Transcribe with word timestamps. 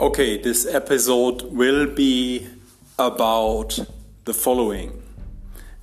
Okay, 0.00 0.38
this 0.38 0.64
episode 0.64 1.42
will 1.52 1.86
be 1.86 2.48
about 2.98 3.78
the 4.24 4.32
following 4.32 5.02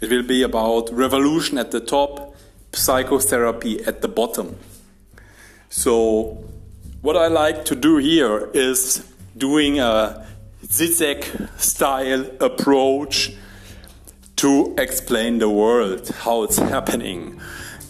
it 0.01 0.09
will 0.09 0.23
be 0.23 0.41
about 0.41 0.91
revolution 0.91 1.59
at 1.59 1.69
the 1.69 1.79
top, 1.79 2.35
psychotherapy 2.73 3.83
at 3.85 4.01
the 4.01 4.07
bottom. 4.07 4.55
So, 5.69 6.43
what 7.03 7.15
I 7.15 7.27
like 7.27 7.63
to 7.65 7.75
do 7.75 7.97
here 7.97 8.49
is 8.55 9.05
doing 9.37 9.79
a 9.79 10.27
zigzag 10.65 11.23
style 11.57 12.25
approach 12.39 13.33
to 14.37 14.73
explain 14.79 15.37
the 15.37 15.49
world, 15.49 16.09
how 16.09 16.41
it's 16.41 16.57
happening 16.57 17.39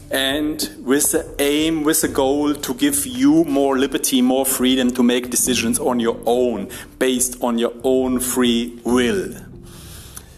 and 0.09 0.69
with 0.83 1.11
the 1.11 1.35
aim, 1.39 1.83
with 1.83 2.01
the 2.01 2.07
goal 2.07 2.53
to 2.53 2.73
give 2.73 3.05
you 3.05 3.43
more 3.43 3.77
liberty, 3.77 4.21
more 4.21 4.45
freedom 4.45 4.91
to 4.91 5.03
make 5.03 5.29
decisions 5.29 5.79
on 5.79 5.99
your 5.99 6.20
own, 6.25 6.70
based 6.99 7.41
on 7.41 7.57
your 7.57 7.73
own 7.84 8.20
free 8.20 8.79
will. 8.85 9.34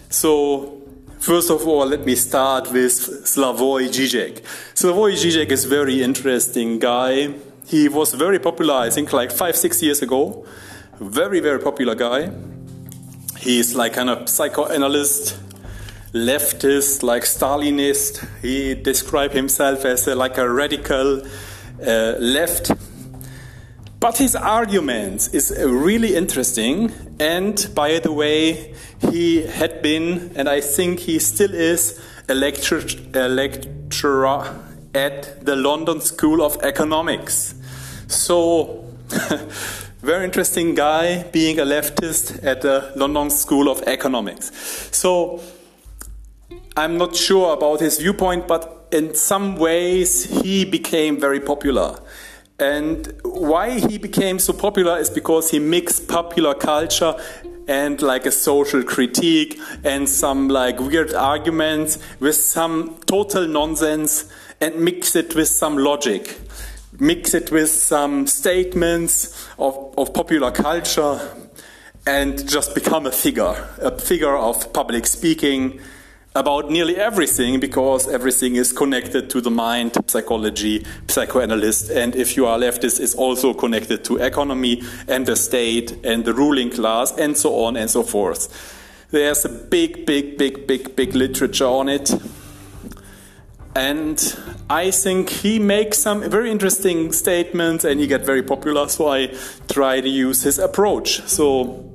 So, 0.10 0.82
first 1.20 1.52
of 1.52 1.68
all, 1.68 1.86
let 1.86 2.06
me 2.06 2.16
start 2.16 2.72
with 2.72 2.94
Slavoj 3.26 3.90
Žižek. 3.90 4.42
Slavoj 4.74 5.14
Žižek 5.14 5.52
is 5.52 5.66
a 5.66 5.68
very 5.68 6.02
interesting 6.02 6.80
guy. 6.80 7.36
He 7.68 7.88
was 7.88 8.16
very 8.16 8.40
popular, 8.40 8.74
I 8.74 8.90
think, 8.90 9.14
like 9.14 9.32
five, 9.32 9.56
six 9.56 9.84
years 9.84 10.02
ago. 10.02 10.46
Very, 11.00 11.40
very 11.40 11.60
popular 11.60 11.94
guy. 11.94 12.32
He's 13.38 13.76
like 13.76 13.94
kind 13.94 14.10
of 14.10 14.28
psychoanalyst, 14.28 15.38
leftist, 16.14 17.04
like 17.04 17.24
Stalinist. 17.24 18.28
He 18.42 18.76
described 18.76 19.34
himself 19.34 19.86
as 19.86 20.08
a, 20.08 20.16
like 20.16 20.38
a 20.38 20.50
radical 20.50 21.22
uh, 21.86 22.16
left. 22.20 22.72
But 24.00 24.18
his 24.18 24.36
arguments 24.36 25.28
is 25.30 25.54
really 25.60 26.16
interesting. 26.16 26.92
And 27.20 27.70
by 27.76 28.00
the 28.00 28.14
way, 28.14 28.74
he 29.12 29.44
had 29.44 29.82
been, 29.82 30.32
and 30.36 30.48
I 30.48 30.62
think 30.62 31.00
he 31.02 31.20
still 31.20 31.54
is, 31.54 32.00
a, 32.30 32.34
lecture, 32.34 32.82
a 33.14 33.28
lecturer 33.28 34.64
at 34.96 35.46
the 35.46 35.56
London 35.56 36.02
School 36.02 36.42
of 36.42 36.58
Economics. 36.64 37.56
So, 38.08 38.86
very 40.02 40.24
interesting 40.24 40.76
guy 40.76 41.24
being 41.24 41.60
a 41.60 41.66
leftist 41.66 42.44
at 42.44 42.62
the 42.62 42.92
London 42.96 43.30
School 43.30 43.70
of 43.70 43.84
Economics. 43.84 44.52
So, 44.92 45.42
I'm 46.76 46.98
not 46.98 47.16
sure 47.16 47.54
about 47.54 47.82
his 47.82 48.00
viewpoint, 48.00 48.48
but 48.48 48.88
in 48.92 49.14
some 49.14 49.56
ways 49.58 50.42
he 50.42 50.66
became 50.66 51.20
very 51.20 51.40
popular. 51.40 52.00
And 52.60 53.14
why 53.24 53.80
he 53.80 53.98
became 53.98 54.40
so 54.40 54.54
popular 54.54 54.98
is 54.98 55.10
because 55.10 55.52
he 55.52 55.60
mixed 55.60 56.08
popular 56.08 56.54
culture 56.54 57.16
and 57.68 58.02
like 58.02 58.26
a 58.26 58.32
social 58.32 58.84
critique 58.84 59.60
and 59.84 60.10
some 60.10 60.50
like 60.50 60.80
weird 60.80 61.14
arguments 61.14 62.00
with 62.20 62.36
some 62.36 62.98
total 63.06 63.48
nonsense 63.48 64.32
and 64.60 64.76
mix 64.80 65.16
it 65.16 65.36
with 65.36 65.48
some 65.48 65.78
logic. 65.78 66.40
Mix 67.00 67.34
it 67.34 67.52
with 67.52 67.70
some 67.70 68.26
statements 68.26 69.48
of, 69.58 69.94
of 69.98 70.14
popular 70.14 70.52
culture 70.52 71.20
and 72.08 72.50
just 72.50 72.74
become 72.74 73.06
a 73.06 73.12
figure, 73.12 73.68
a 73.82 73.98
figure 73.98 74.36
of 74.36 74.74
public 74.74 75.06
speaking 75.06 75.80
about 76.40 76.72
nearly 76.72 76.96
everything 76.96 77.60
because 77.60 78.08
everything 78.08 78.56
is 78.56 78.72
connected 78.72 79.30
to 79.30 79.42
the 79.42 79.52
mind, 79.52 79.92
psychology, 80.08 80.86
psychoanalyst, 81.10 81.90
and 81.90 82.16
if 82.16 82.38
you 82.38 82.46
are 82.46 82.58
leftist, 82.58 83.02
is 83.02 83.14
also 83.14 83.54
connected 83.54 84.06
to 84.06 84.16
economy 84.18 84.82
and 85.10 85.26
the 85.26 85.36
state 85.36 85.92
and 86.06 86.24
the 86.24 86.34
ruling 86.34 86.70
class 86.70 87.12
and 87.18 87.36
so 87.36 87.64
on 87.66 87.76
and 87.76 87.90
so 87.90 88.04
forth. 88.04 88.48
There's 89.12 89.44
a 89.44 89.50
big, 89.50 90.06
big, 90.06 90.38
big, 90.38 90.66
big, 90.66 90.96
big 90.96 91.14
literature 91.14 91.66
on 91.66 91.90
it. 91.90 92.10
And 93.76 94.18
I 94.70 94.92
think 94.92 95.30
he 95.30 95.60
makes 95.60 95.98
some 95.98 96.28
very 96.30 96.52
interesting 96.52 97.12
statements 97.12 97.84
and 97.84 98.00
he 98.00 98.08
get 98.08 98.26
very 98.26 98.44
popular, 98.44 98.88
so 98.88 99.10
I 99.10 99.36
try 99.68 100.00
to 100.00 100.10
use 100.10 100.44
his 100.44 100.58
approach. 100.58 101.22
So 101.28 101.90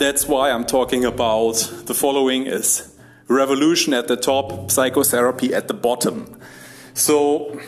that's 0.00 0.26
why 0.26 0.50
I'm 0.50 0.64
talking 0.64 1.04
about 1.04 1.56
the 1.84 1.92
following 1.92 2.46
is 2.46 2.96
revolution 3.28 3.92
at 3.92 4.08
the 4.08 4.16
top, 4.16 4.70
psychotherapy 4.70 5.52
at 5.54 5.68
the 5.68 5.74
bottom. 5.74 6.40
So 6.94 7.60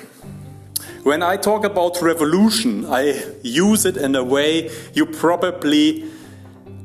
when 1.02 1.22
I 1.22 1.36
talk 1.36 1.62
about 1.62 2.00
revolution, 2.00 2.86
I 2.86 3.22
use 3.42 3.84
it 3.84 3.98
in 3.98 4.16
a 4.16 4.24
way 4.24 4.70
you 4.94 5.04
probably 5.04 6.10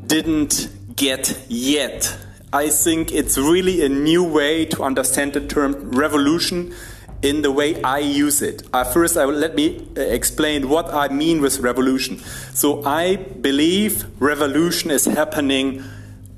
didn't 0.06 0.68
get 0.98 1.40
yet. 1.48 2.18
I 2.52 2.68
think 2.68 3.14
it's 3.14 3.38
really 3.38 3.86
a 3.86 3.90
new 3.90 4.26
way 4.26 4.66
to 4.66 4.84
understand 4.84 5.32
the 5.32 5.48
term 5.48 5.92
revolution 5.92 6.74
in 7.22 7.42
the 7.42 7.52
way 7.52 7.82
I 7.82 8.00
use 8.00 8.42
it. 8.42 8.64
Uh, 8.74 8.84
first, 8.84 9.18
I 9.18 9.26
will, 9.26 9.34
let 9.34 9.56
me 9.56 9.88
uh, 9.98 10.02
explain 10.02 10.70
what 10.70 10.94
I 10.94 11.08
mean 11.10 11.42
with 11.42 11.60
revolution. 11.60 12.20
So, 12.54 12.84
I 12.84 13.16
believe 13.16 14.06
revolution 14.22 14.92
is 14.92 15.06
happening 15.06 15.84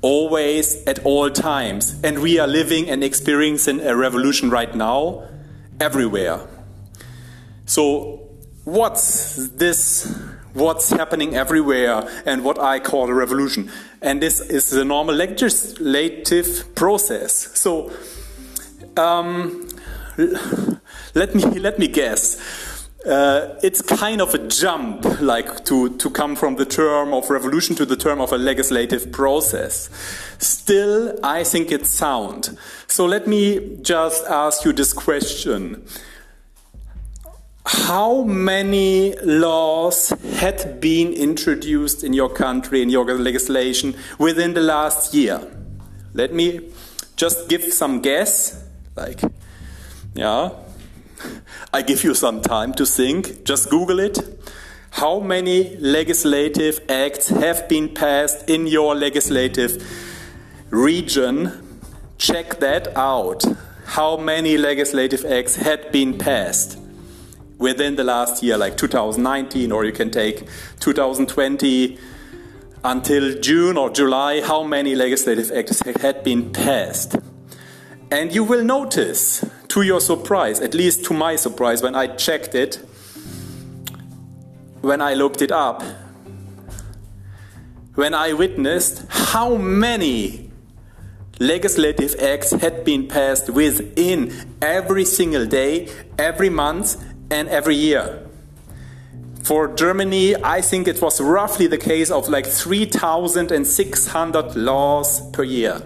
always 0.02 0.82
at 0.86 1.04
all 1.04 1.30
times, 1.30 2.00
and 2.02 2.20
we 2.20 2.38
are 2.38 2.46
living 2.46 2.88
and 2.88 3.04
experiencing 3.04 3.80
a 3.80 3.94
revolution 3.94 4.50
right 4.50 4.74
now 4.74 5.28
everywhere. 5.78 6.40
So, 7.66 8.28
what's 8.64 9.48
this? 9.50 10.16
What's 10.52 10.90
happening 10.90 11.36
everywhere, 11.36 12.08
and 12.26 12.42
what 12.42 12.58
I 12.58 12.80
call 12.80 13.08
a 13.08 13.14
revolution? 13.14 13.70
And 14.02 14.20
this 14.20 14.40
is 14.40 14.70
the 14.70 14.84
normal 14.84 15.14
legislative 15.14 16.74
process. 16.74 17.56
So, 17.56 17.92
um, 18.96 19.69
let 21.14 21.34
me 21.34 21.42
let 21.58 21.78
me 21.78 21.88
guess. 21.88 22.38
Uh, 23.06 23.58
it's 23.62 23.80
kind 23.80 24.20
of 24.20 24.34
a 24.34 24.48
jump, 24.48 25.06
like 25.22 25.64
to, 25.64 25.96
to 25.96 26.10
come 26.10 26.36
from 26.36 26.56
the 26.56 26.66
term 26.66 27.14
of 27.14 27.30
revolution 27.30 27.74
to 27.74 27.86
the 27.86 27.96
term 27.96 28.20
of 28.20 28.30
a 28.30 28.36
legislative 28.36 29.10
process. 29.10 29.88
Still, 30.38 31.18
I 31.24 31.42
think 31.42 31.72
it's 31.72 31.88
sound. 31.88 32.58
So 32.88 33.06
let 33.06 33.26
me 33.26 33.78
just 33.80 34.26
ask 34.26 34.66
you 34.66 34.74
this 34.74 34.92
question. 34.92 35.82
How 37.64 38.24
many 38.24 39.14
laws 39.22 40.10
had 40.36 40.78
been 40.80 41.14
introduced 41.14 42.04
in 42.04 42.12
your 42.12 42.28
country, 42.28 42.82
in 42.82 42.90
your 42.90 43.06
legislation, 43.14 43.94
within 44.18 44.52
the 44.52 44.60
last 44.60 45.14
year? 45.14 45.40
Let 46.12 46.34
me 46.34 46.68
just 47.16 47.48
give 47.48 47.62
some 47.72 48.02
guess, 48.02 48.62
like 48.94 49.20
yeah. 50.14 50.50
I 51.72 51.82
give 51.82 52.04
you 52.04 52.14
some 52.14 52.40
time 52.40 52.72
to 52.74 52.86
think. 52.86 53.44
Just 53.44 53.70
Google 53.70 54.00
it. 54.00 54.18
How 54.92 55.20
many 55.20 55.76
legislative 55.76 56.80
acts 56.88 57.28
have 57.28 57.68
been 57.68 57.94
passed 57.94 58.50
in 58.50 58.66
your 58.66 58.94
legislative 58.94 59.82
region? 60.70 61.80
Check 62.18 62.58
that 62.58 62.96
out. 62.96 63.44
How 63.86 64.16
many 64.16 64.58
legislative 64.58 65.24
acts 65.24 65.56
had 65.56 65.92
been 65.92 66.18
passed 66.18 66.78
within 67.58 67.96
the 67.96 68.04
last 68.04 68.42
year, 68.42 68.56
like 68.56 68.76
2019, 68.76 69.70
or 69.70 69.84
you 69.84 69.92
can 69.92 70.10
take 70.10 70.48
2020 70.80 71.98
until 72.82 73.38
June 73.40 73.76
or 73.76 73.90
July, 73.90 74.40
how 74.40 74.62
many 74.62 74.94
legislative 74.94 75.52
acts 75.52 75.82
had 76.00 76.24
been 76.24 76.50
passed? 76.52 77.16
And 78.10 78.34
you 78.34 78.42
will 78.42 78.64
notice 78.64 79.44
to 79.70 79.82
your 79.82 80.00
surprise, 80.00 80.60
at 80.60 80.74
least 80.74 81.04
to 81.06 81.14
my 81.14 81.36
surprise, 81.36 81.82
when 81.82 81.94
I 81.94 82.08
checked 82.08 82.54
it, 82.54 82.76
when 84.80 85.00
I 85.00 85.14
looked 85.14 85.42
it 85.42 85.52
up, 85.52 85.82
when 87.94 88.14
I 88.14 88.32
witnessed 88.32 89.06
how 89.08 89.56
many 89.56 90.50
legislative 91.38 92.16
acts 92.20 92.50
had 92.50 92.84
been 92.84 93.08
passed 93.08 93.50
within 93.50 94.32
every 94.60 95.04
single 95.04 95.46
day, 95.46 95.88
every 96.18 96.50
month, 96.50 97.02
and 97.30 97.48
every 97.48 97.76
year. 97.76 98.26
For 99.42 99.74
Germany, 99.74 100.36
I 100.36 100.60
think 100.60 100.88
it 100.88 101.00
was 101.00 101.20
roughly 101.20 101.66
the 101.66 101.78
case 101.78 102.10
of 102.10 102.28
like 102.28 102.46
3,600 102.46 104.56
laws 104.56 105.30
per 105.30 105.44
year. 105.44 105.82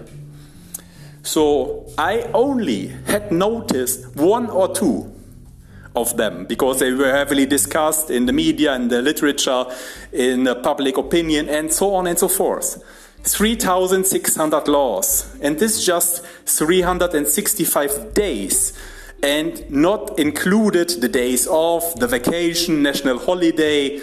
So 1.25 1.87
I 1.97 2.29
only 2.35 2.89
had 3.07 3.33
noticed 3.33 4.15
one 4.15 4.51
or 4.51 4.75
two 4.75 5.11
of 5.97 6.17
them 6.19 6.45
because 6.45 6.81
they 6.81 6.93
were 6.93 7.11
heavily 7.11 7.47
discussed 7.47 8.11
in 8.11 8.27
the 8.27 8.33
media, 8.33 8.75
in 8.75 8.89
the 8.89 9.01
literature, 9.01 9.65
in 10.13 10.45
the 10.45 10.55
public 10.55 10.99
opinion, 10.99 11.49
and 11.49 11.73
so 11.73 11.95
on 11.95 12.07
and 12.07 12.19
so 12.19 12.29
forth. 12.29 12.83
3,600 13.23 14.69
laws, 14.69 15.35
and 15.41 15.59
this 15.59 15.83
just 15.83 16.23
365 16.45 18.13
days, 18.13 18.79
and 19.23 19.71
not 19.71 20.19
included 20.19 20.91
the 21.01 21.09
days 21.09 21.47
off, 21.47 21.95
the 21.95 22.07
vacation, 22.07 22.83
national 22.83 23.19
holiday, 23.19 23.99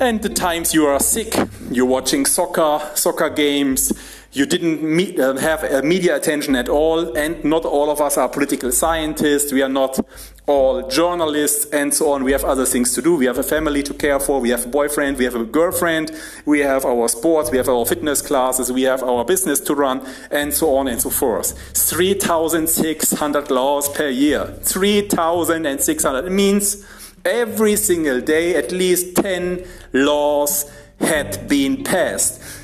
And 0.00 0.22
the 0.22 0.28
times 0.28 0.74
you 0.74 0.86
are 0.86 1.00
sick, 1.00 1.34
you're 1.72 1.84
watching 1.84 2.24
soccer, 2.24 2.78
soccer 2.94 3.30
games, 3.30 3.92
you 4.38 4.46
didn't 4.46 4.82
meet, 4.82 5.18
uh, 5.18 5.34
have 5.36 5.64
uh, 5.64 5.82
media 5.82 6.14
attention 6.14 6.54
at 6.54 6.68
all, 6.68 7.16
and 7.16 7.42
not 7.44 7.64
all 7.64 7.90
of 7.90 8.00
us 8.00 8.16
are 8.16 8.28
political 8.28 8.70
scientists, 8.70 9.52
we 9.52 9.62
are 9.62 9.68
not 9.68 9.98
all 10.46 10.88
journalists, 10.88 11.66
and 11.72 11.92
so 11.92 12.12
on. 12.12 12.24
We 12.24 12.32
have 12.32 12.44
other 12.44 12.64
things 12.64 12.94
to 12.94 13.02
do. 13.02 13.16
We 13.16 13.26
have 13.26 13.36
a 13.36 13.42
family 13.42 13.82
to 13.82 13.92
care 13.92 14.20
for, 14.20 14.40
we 14.40 14.50
have 14.50 14.64
a 14.64 14.68
boyfriend, 14.68 15.18
we 15.18 15.24
have 15.24 15.34
a 15.34 15.44
girlfriend, 15.44 16.12
we 16.46 16.60
have 16.60 16.84
our 16.84 17.08
sports, 17.08 17.50
we 17.50 17.58
have 17.58 17.68
our 17.68 17.84
fitness 17.84 18.22
classes, 18.22 18.72
we 18.72 18.82
have 18.82 19.02
our 19.02 19.24
business 19.24 19.60
to 19.60 19.74
run, 19.74 20.06
and 20.30 20.54
so 20.54 20.76
on 20.76 20.88
and 20.88 21.00
so 21.00 21.10
forth. 21.10 21.58
3,600 21.76 23.50
laws 23.50 23.88
per 23.88 24.08
year. 24.08 24.46
3,600. 24.62 26.24
It 26.24 26.32
means 26.32 26.86
every 27.24 27.76
single 27.76 28.20
day 28.20 28.54
at 28.54 28.70
least 28.72 29.16
10 29.16 29.66
laws 29.92 30.70
had 31.00 31.46
been 31.48 31.84
passed 31.84 32.57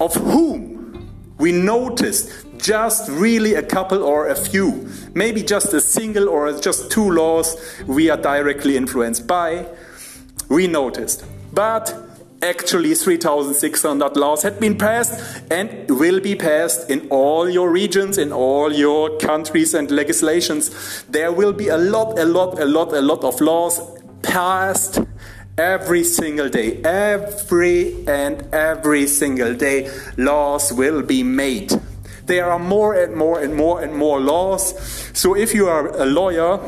of 0.00 0.14
whom 0.14 1.10
we 1.38 1.52
noticed 1.52 2.30
just 2.58 3.10
really 3.10 3.54
a 3.54 3.62
couple 3.62 4.02
or 4.02 4.28
a 4.28 4.34
few, 4.34 4.88
maybe 5.14 5.42
just 5.42 5.74
a 5.74 5.80
single 5.80 6.28
or 6.28 6.52
just 6.58 6.90
two 6.90 7.10
laws 7.10 7.56
we 7.86 8.08
are 8.08 8.16
directly 8.16 8.76
influenced 8.76 9.26
by, 9.26 9.66
we 10.48 10.66
noticed. 10.66 11.24
But 11.52 11.94
actually 12.42 12.94
3,600 12.94 14.16
laws 14.16 14.42
had 14.42 14.60
been 14.60 14.76
passed 14.76 15.42
and 15.50 15.88
will 15.88 16.20
be 16.20 16.34
passed 16.34 16.90
in 16.90 17.08
all 17.08 17.48
your 17.48 17.70
regions, 17.70 18.18
in 18.18 18.32
all 18.32 18.72
your 18.72 19.18
countries 19.18 19.74
and 19.74 19.90
legislations. 19.90 21.04
There 21.08 21.32
will 21.32 21.52
be 21.52 21.68
a 21.68 21.78
lot, 21.78 22.18
a 22.18 22.24
lot, 22.24 22.58
a 22.60 22.64
lot, 22.64 22.92
a 22.92 23.00
lot 23.00 23.24
of 23.24 23.40
laws 23.40 23.80
passed 24.22 25.00
Every 25.56 26.02
single 26.02 26.48
day, 26.48 26.82
every 26.82 28.04
and 28.08 28.42
every 28.52 29.06
single 29.06 29.54
day, 29.54 29.88
laws 30.16 30.72
will 30.72 31.00
be 31.02 31.22
made. 31.22 31.72
There 32.26 32.50
are 32.50 32.58
more 32.58 32.94
and 32.94 33.14
more 33.14 33.40
and 33.40 33.54
more 33.54 33.80
and 33.80 33.94
more 33.94 34.18
laws. 34.18 34.74
So 35.16 35.36
if 35.36 35.54
you 35.54 35.68
are 35.68 35.90
a 35.90 36.06
lawyer 36.06 36.58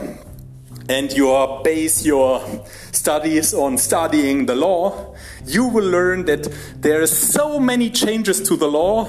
and 0.88 1.10
you 1.10 1.30
are 1.30 1.64
base 1.64 2.06
your 2.06 2.64
studies 2.92 3.52
on 3.52 3.76
studying 3.76 4.46
the 4.46 4.54
law, 4.54 5.16
you 5.44 5.66
will 5.66 5.90
learn 5.90 6.26
that 6.26 6.46
there 6.76 7.02
are 7.02 7.08
so 7.08 7.58
many 7.58 7.90
changes 7.90 8.40
to 8.48 8.56
the 8.56 8.68
law 8.68 9.08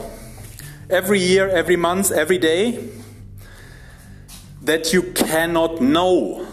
every 0.89 1.19
year, 1.19 1.49
every 1.49 1.75
month, 1.75 2.11
every 2.11 2.39
day 2.39 2.89
that 4.63 4.91
you 4.91 5.03
cannot 5.13 5.81
know 5.81 6.45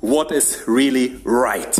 what 0.00 0.30
is 0.30 0.62
really 0.66 1.22
right 1.24 1.78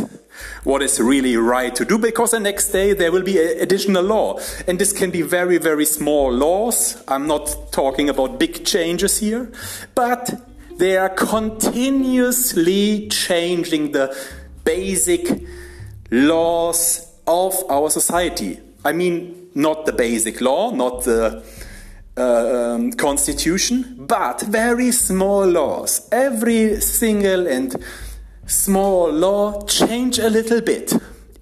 what 0.64 0.82
is 0.82 1.00
really 1.00 1.36
right 1.36 1.74
to 1.74 1.84
do 1.84 1.98
because 1.98 2.32
the 2.32 2.40
next 2.40 2.68
day 2.68 2.92
there 2.92 3.12
will 3.12 3.22
be 3.22 3.38
additional 3.38 4.02
law. 4.02 4.38
And 4.66 4.78
this 4.78 4.92
can 4.92 5.10
be 5.10 5.22
very, 5.22 5.58
very 5.58 5.84
small 5.84 6.32
laws. 6.32 7.02
I'm 7.08 7.26
not 7.26 7.72
talking 7.72 8.08
about 8.08 8.38
big 8.38 8.64
changes 8.64 9.18
here, 9.18 9.50
but 9.94 10.30
they 10.78 10.96
are 10.96 11.10
continuously 11.10 13.08
changing 13.08 13.92
the 13.92 14.16
basic 14.64 15.42
laws 16.10 17.06
of 17.26 17.54
our 17.68 17.90
society. 17.90 18.58
I 18.84 18.92
mean, 18.92 19.50
not 19.54 19.86
the 19.86 19.92
basic 19.92 20.40
law, 20.40 20.70
not 20.70 21.04
the 21.04 21.42
uh, 22.16 22.74
um, 22.74 22.92
constitution, 22.92 23.94
but 23.98 24.40
very 24.42 24.90
small 24.90 25.46
laws. 25.46 26.08
Every 26.12 26.80
single 26.80 27.46
and 27.46 27.76
small 28.50 29.12
law 29.12 29.64
change 29.66 30.18
a 30.18 30.28
little 30.28 30.60
bit. 30.60 30.92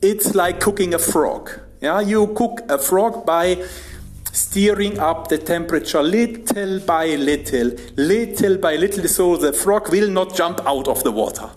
It's 0.02 0.34
like 0.34 0.60
cooking 0.60 0.94
a 0.94 0.98
frog. 0.98 1.50
Yeah, 1.80 2.00
you 2.00 2.26
cook 2.28 2.60
a 2.68 2.78
frog 2.78 3.24
by 3.24 3.64
steering 4.30 4.98
up 4.98 5.28
the 5.28 5.38
temperature 5.38 6.02
little 6.02 6.80
by 6.80 7.06
little, 7.16 7.72
little 7.96 8.58
by 8.58 8.76
little, 8.76 9.08
so 9.08 9.36
the 9.36 9.52
frog 9.52 9.90
will 9.90 10.10
not 10.10 10.34
jump 10.34 10.60
out 10.66 10.86
of 10.86 11.02
the 11.02 11.10
water. 11.10 11.50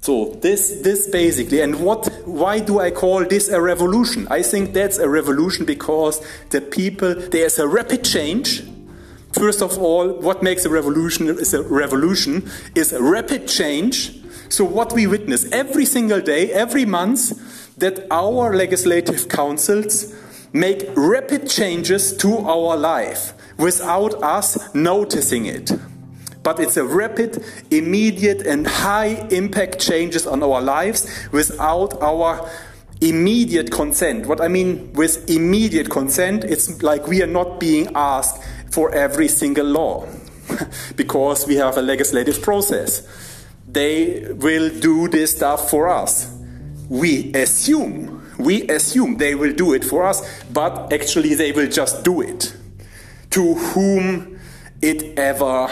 So 0.00 0.36
this, 0.40 0.80
this 0.82 1.08
basically, 1.08 1.60
and 1.60 1.80
what, 1.80 2.06
why 2.24 2.60
do 2.60 2.80
I 2.80 2.90
call 2.90 3.26
this 3.26 3.48
a 3.48 3.60
revolution? 3.60 4.26
I 4.30 4.42
think 4.42 4.72
that's 4.72 4.96
a 4.96 5.08
revolution 5.08 5.66
because 5.66 6.24
the 6.48 6.62
people, 6.62 7.14
there's 7.14 7.58
a 7.58 7.68
rapid 7.68 8.04
change 8.04 8.62
First 9.38 9.62
of 9.62 9.78
all, 9.78 10.08
what 10.14 10.42
makes 10.42 10.64
a 10.64 10.68
revolution 10.68 11.28
is 11.28 11.54
a 11.54 11.62
revolution 11.62 12.50
is 12.74 12.92
a 12.92 13.00
rapid 13.00 13.46
change. 13.46 14.20
So 14.48 14.64
what 14.64 14.92
we 14.92 15.06
witness 15.06 15.44
every 15.52 15.84
single 15.84 16.20
day, 16.20 16.50
every 16.50 16.84
month, 16.84 17.76
that 17.78 18.04
our 18.10 18.56
legislative 18.56 19.28
councils 19.28 20.12
make 20.52 20.88
rapid 20.96 21.48
changes 21.48 22.16
to 22.16 22.38
our 22.38 22.76
life 22.76 23.32
without 23.58 24.20
us 24.24 24.74
noticing 24.74 25.46
it. 25.46 25.70
But 26.42 26.58
it's 26.58 26.76
a 26.76 26.84
rapid, 26.84 27.44
immediate, 27.70 28.44
and 28.44 28.66
high 28.66 29.28
impact 29.30 29.78
changes 29.78 30.26
on 30.26 30.42
our 30.42 30.60
lives 30.60 31.06
without 31.30 32.02
our 32.02 32.50
immediate 33.00 33.70
consent. 33.70 34.26
What 34.26 34.40
I 34.40 34.48
mean 34.48 34.92
with 34.94 35.30
immediate 35.30 35.90
consent, 35.90 36.42
it's 36.42 36.82
like 36.82 37.06
we 37.06 37.22
are 37.22 37.28
not 37.28 37.60
being 37.60 37.88
asked 37.94 38.42
for 38.78 38.94
every 38.94 39.26
single 39.26 39.66
law 39.66 40.06
because 40.94 41.48
we 41.48 41.56
have 41.56 41.76
a 41.76 41.82
legislative 41.82 42.40
process. 42.40 43.02
They 43.66 44.24
will 44.30 44.70
do 44.70 45.08
this 45.08 45.34
stuff 45.34 45.68
for 45.68 45.88
us. 45.88 46.32
We 46.88 47.34
assume, 47.34 48.24
we 48.38 48.68
assume 48.68 49.16
they 49.16 49.34
will 49.34 49.52
do 49.52 49.72
it 49.72 49.84
for 49.84 50.04
us, 50.04 50.22
but 50.52 50.92
actually 50.92 51.34
they 51.34 51.50
will 51.50 51.68
just 51.68 52.04
do 52.04 52.20
it. 52.20 52.54
To 53.30 53.54
whom 53.54 54.38
it 54.80 55.18
ever 55.18 55.68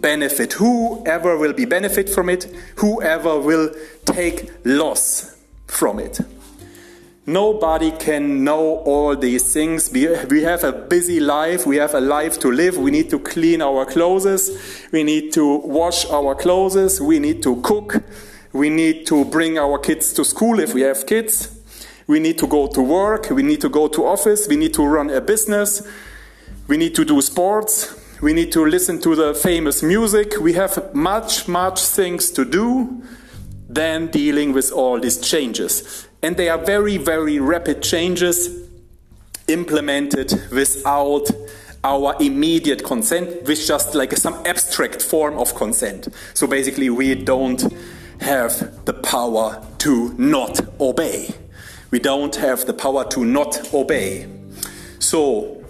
benefit, 0.00 0.54
whoever 0.54 1.38
will 1.38 1.52
be 1.52 1.66
benefit 1.66 2.08
from 2.08 2.28
it, 2.28 2.52
whoever 2.78 3.38
will 3.38 3.72
take 4.04 4.50
loss 4.64 5.36
from 5.68 6.00
it. 6.00 6.18
Nobody 7.28 7.90
can 7.90 8.44
know 8.44 8.76
all 8.84 9.16
these 9.16 9.52
things. 9.52 9.90
We, 9.90 10.08
we 10.26 10.42
have 10.42 10.62
a 10.62 10.70
busy 10.70 11.18
life. 11.18 11.66
We 11.66 11.76
have 11.78 11.92
a 11.92 12.00
life 12.00 12.38
to 12.38 12.52
live. 12.52 12.78
We 12.78 12.92
need 12.92 13.10
to 13.10 13.18
clean 13.18 13.60
our 13.60 13.84
clothes. 13.84 14.48
We 14.92 15.02
need 15.02 15.32
to 15.32 15.56
wash 15.56 16.08
our 16.08 16.36
clothes. 16.36 17.00
We 17.00 17.18
need 17.18 17.42
to 17.42 17.60
cook. 17.62 18.04
We 18.52 18.70
need 18.70 19.06
to 19.08 19.24
bring 19.24 19.58
our 19.58 19.78
kids 19.78 20.12
to 20.12 20.24
school 20.24 20.60
if 20.60 20.72
we 20.72 20.82
have 20.82 21.04
kids. 21.04 21.58
We 22.06 22.20
need 22.20 22.38
to 22.38 22.46
go 22.46 22.68
to 22.68 22.80
work. 22.80 23.28
We 23.30 23.42
need 23.42 23.60
to 23.62 23.68
go 23.68 23.88
to 23.88 24.06
office. 24.06 24.46
We 24.46 24.54
need 24.54 24.74
to 24.74 24.86
run 24.86 25.10
a 25.10 25.20
business. 25.20 25.82
We 26.68 26.76
need 26.76 26.94
to 26.94 27.04
do 27.04 27.20
sports. 27.22 28.00
We 28.22 28.34
need 28.34 28.52
to 28.52 28.64
listen 28.64 29.00
to 29.00 29.16
the 29.16 29.34
famous 29.34 29.82
music. 29.82 30.34
We 30.40 30.52
have 30.52 30.94
much, 30.94 31.48
much 31.48 31.80
things 31.80 32.30
to 32.30 32.44
do 32.44 33.02
than 33.68 34.06
dealing 34.12 34.52
with 34.52 34.70
all 34.70 35.00
these 35.00 35.18
changes. 35.18 36.05
And 36.26 36.36
they 36.36 36.48
are 36.48 36.58
very, 36.58 36.96
very 36.96 37.38
rapid 37.38 37.84
changes 37.84 38.50
implemented 39.46 40.32
without 40.50 41.30
our 41.84 42.16
immediate 42.18 42.82
consent, 42.82 43.44
with 43.44 43.64
just 43.64 43.94
like 43.94 44.12
some 44.16 44.34
abstract 44.44 45.00
form 45.00 45.38
of 45.38 45.54
consent. 45.54 46.08
So 46.34 46.48
basically, 46.48 46.90
we 46.90 47.14
don't 47.14 47.62
have 48.20 48.84
the 48.86 48.92
power 48.92 49.64
to 49.78 50.14
not 50.18 50.60
obey. 50.80 51.32
We 51.92 52.00
don't 52.00 52.34
have 52.34 52.66
the 52.66 52.74
power 52.74 53.04
to 53.10 53.24
not 53.24 53.72
obey. 53.72 54.26
So, 54.98 55.64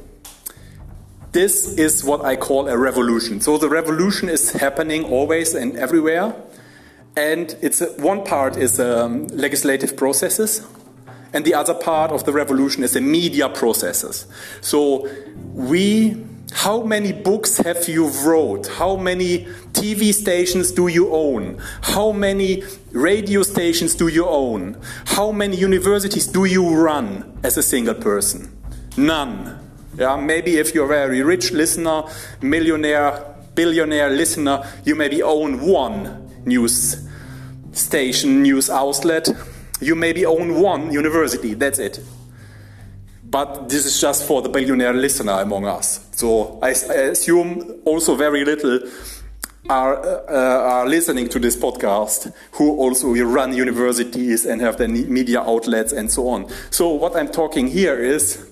this 1.33 1.77
is 1.77 2.03
what 2.03 2.25
I 2.25 2.35
call 2.35 2.67
a 2.69 2.79
revolution. 2.79 3.43
So, 3.43 3.59
the 3.59 3.69
revolution 3.69 4.31
is 4.31 4.53
happening 4.53 5.05
always 5.05 5.55
and 5.55 5.77
everywhere. 5.77 6.35
And 7.16 7.56
it's 7.62 7.80
a, 7.80 7.87
one 7.92 8.25
part 8.25 8.56
is 8.58 8.78
um, 8.78 9.26
legislative 9.28 9.96
processes, 9.96 10.66
and 11.32 11.46
the 11.46 11.54
other 11.54 11.73
part 11.73 12.12
of 12.12 12.25
the 12.25 12.32
revolution 12.32 12.85
is 12.85 12.92
the 12.92 13.00
media 13.00 13.49
processes. 13.49 14.26
So 14.61 15.08
we, 15.54 16.23
how 16.52 16.82
many 16.82 17.12
books 17.12 17.56
have 17.56 17.88
you 17.88 18.08
wrote? 18.08 18.66
How 18.66 18.96
many 18.96 19.46
TV 19.73 20.12
stations 20.12 20.73
do 20.73 20.88
you 20.88 21.11
own? 21.11 21.58
How 21.80 22.12
many 22.12 22.62
radio 22.92 23.42
stations 23.42 23.94
do 23.94 24.08
you 24.08 24.26
own? 24.26 24.78
How 25.06 25.32
many 25.32 25.56
universities 25.56 26.26
do 26.26 26.44
you 26.44 26.68
run 26.68 27.38
as 27.42 27.56
a 27.56 27.62
single 27.62 27.94
person? 27.94 28.54
None. 28.99 29.58
Yeah, 29.96 30.16
maybe 30.16 30.58
if 30.58 30.75
you're 30.75 30.85
a 30.85 30.88
very 30.88 31.23
rich 31.23 31.50
listener, 31.50 32.02
millionaire, 32.42 33.25
billionaire 33.54 34.11
listener, 34.11 34.70
you 34.85 34.94
maybe 34.94 35.23
own 35.23 35.66
one 35.66 36.44
news 36.44 37.06
station, 37.76 38.42
news 38.42 38.71
outlet. 38.71 39.28
You 39.80 39.95
maybe 39.95 40.25
own 40.25 40.61
one 40.61 40.92
university, 40.92 41.54
that's 41.54 41.78
it. 41.78 42.00
But 43.25 43.68
this 43.68 43.85
is 43.85 44.00
just 44.00 44.26
for 44.26 44.40
the 44.40 44.49
billionaire 44.49 44.95
listener 44.95 45.40
among 45.40 45.66
us. 45.66 46.06
So 46.12 46.59
I, 46.62 46.68
I 46.68 47.11
assume 47.12 47.80
also 47.85 48.14
very 48.14 48.45
little 48.45 48.80
are, 49.68 49.99
uh, 50.28 50.33
are 50.33 50.88
listening 50.88 51.28
to 51.28 51.38
this 51.38 51.56
podcast 51.56 52.33
who 52.52 52.76
also 52.76 53.12
run 53.14 53.54
universities 53.54 54.47
and 54.47 54.61
have 54.61 54.76
their 54.78 54.88
media 54.88 55.40
outlets 55.40 55.92
and 55.92 56.11
so 56.11 56.28
on. 56.28 56.49
So, 56.71 56.90
what 56.90 57.16
I'm 57.16 57.28
talking 57.28 57.66
here 57.66 57.99
is 57.99 58.49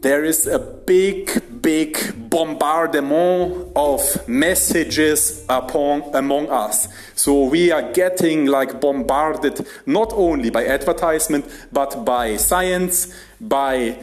there 0.00 0.24
is 0.24 0.46
a 0.46 0.58
big, 0.58 1.30
big 1.62 2.30
bombardment 2.30 3.72
of 3.74 4.28
messages 4.28 5.44
upon 5.48 6.02
among 6.14 6.48
us. 6.50 6.88
So 7.14 7.44
we 7.44 7.70
are 7.70 7.92
getting 7.92 8.46
like 8.46 8.80
bombarded 8.80 9.66
not 9.86 10.12
only 10.12 10.50
by 10.50 10.66
advertisement, 10.66 11.46
but 11.72 12.04
by 12.04 12.36
science, 12.36 13.14
by 13.40 13.98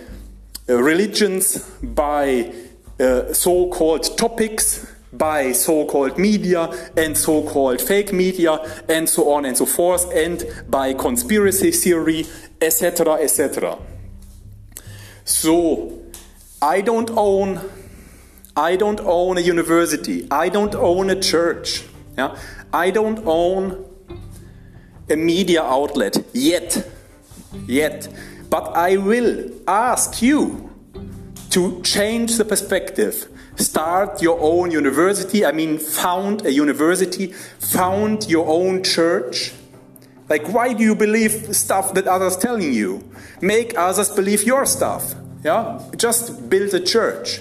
uh, 0.67 0.81
religions, 0.81 1.59
by 1.81 2.53
uh, 2.99 3.33
so-called 3.33 4.17
topics, 4.17 4.91
by 5.13 5.51
so-called 5.51 6.17
media 6.17 6.69
and 6.97 7.17
so-called 7.17 7.81
fake 7.81 8.11
media 8.11 8.59
and 8.89 9.07
so 9.07 9.31
on 9.31 9.45
and 9.45 9.57
so 9.57 9.65
forth, 9.65 10.11
and 10.13 10.43
by 10.69 10.93
conspiracy 10.93 11.71
theory, 11.71 12.25
etc., 12.61 13.13
etc. 13.15 13.77
So 15.23 16.04
I 16.65 16.81
don't 16.81 17.11
own 17.15 17.61
I 18.57 18.75
don't 18.75 19.01
own 19.01 19.37
a 19.37 19.41
university. 19.41 20.27
I 20.31 20.49
don't 20.49 20.73
own 20.73 21.09
a 21.09 21.19
church. 21.19 21.83
Yeah? 22.17 22.37
I 22.73 22.89
don't 22.89 23.21
own 23.25 23.85
a 25.09 25.15
media 25.15 25.61
outlet 25.61 26.17
yet. 26.33 26.89
Yet. 27.67 28.07
But 28.49 28.75
I 28.75 28.97
will 28.97 29.51
ask 29.67 30.21
you 30.21 30.69
to 31.51 31.81
change 31.83 32.37
the 32.37 32.45
perspective. 32.45 33.27
Start 33.57 34.21
your 34.21 34.39
own 34.39 34.71
university. 34.71 35.45
I 35.45 35.51
mean, 35.51 35.77
found 35.77 36.45
a 36.45 36.51
university, 36.51 37.27
found 37.59 38.27
your 38.27 38.47
own 38.47 38.83
church. 38.83 39.53
Like, 40.29 40.47
why 40.47 40.73
do 40.73 40.83
you 40.83 40.95
believe 40.95 41.55
stuff 41.55 41.93
that 41.93 42.07
others 42.07 42.37
telling 42.37 42.73
you? 42.73 43.03
Make 43.41 43.77
others 43.77 44.09
believe 44.09 44.43
your 44.43 44.65
stuff. 44.65 45.15
Yeah, 45.45 45.79
just 45.95 46.49
build 46.49 46.73
a 46.73 46.79
church. 46.79 47.39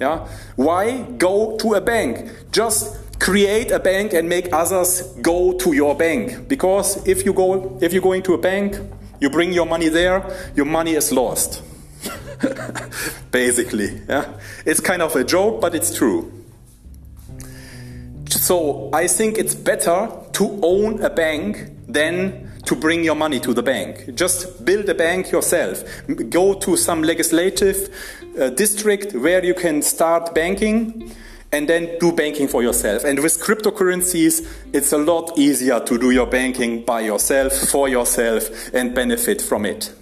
Yeah, 0.00 0.28
why 0.54 1.02
go 1.18 1.56
to 1.56 1.74
a 1.74 1.80
bank? 1.80 2.30
Just 2.52 2.96
create 3.18 3.72
a 3.72 3.80
bank 3.80 4.12
and 4.12 4.28
make 4.28 4.52
others 4.52 5.02
go 5.20 5.58
to 5.58 5.72
your 5.72 5.96
bank. 5.96 6.46
Because 6.46 7.04
if 7.08 7.26
you 7.26 7.32
go, 7.32 7.76
if 7.82 7.92
you're 7.92 8.02
going 8.02 8.22
to 8.22 8.34
a 8.34 8.38
bank, 8.38 8.78
you 9.20 9.30
bring 9.30 9.52
your 9.52 9.66
money 9.66 9.88
there, 9.88 10.22
your 10.54 10.64
money 10.64 10.92
is 10.92 11.10
lost. 11.10 11.64
Basically, 13.32 14.00
yeah, 14.08 14.32
it's 14.64 14.78
kind 14.78 15.02
of 15.02 15.16
a 15.16 15.24
joke, 15.24 15.60
but 15.60 15.74
it's 15.74 15.92
true. 15.92 16.32
So 18.28 18.90
I 18.92 19.08
think 19.08 19.38
it's 19.38 19.56
better 19.56 20.08
to 20.34 20.60
own 20.62 21.02
a 21.02 21.10
bank 21.10 21.68
than 21.88 22.49
to 22.64 22.76
bring 22.76 23.04
your 23.04 23.14
money 23.14 23.40
to 23.40 23.54
the 23.54 23.62
bank. 23.62 24.14
Just 24.14 24.64
build 24.64 24.88
a 24.88 24.94
bank 24.94 25.30
yourself. 25.30 25.82
Go 26.28 26.54
to 26.54 26.76
some 26.76 27.02
legislative 27.02 27.88
uh, 28.38 28.50
district 28.50 29.14
where 29.14 29.44
you 29.44 29.54
can 29.54 29.82
start 29.82 30.34
banking 30.34 31.10
and 31.52 31.68
then 31.68 31.98
do 31.98 32.12
banking 32.12 32.48
for 32.48 32.62
yourself. 32.62 33.04
And 33.04 33.20
with 33.20 33.40
cryptocurrencies, 33.40 34.46
it's 34.72 34.92
a 34.92 34.98
lot 34.98 35.36
easier 35.36 35.80
to 35.80 35.98
do 35.98 36.10
your 36.10 36.26
banking 36.26 36.84
by 36.84 37.00
yourself, 37.00 37.52
for 37.52 37.88
yourself, 37.88 38.72
and 38.72 38.94
benefit 38.94 39.42
from 39.42 39.66
it. 39.66 39.92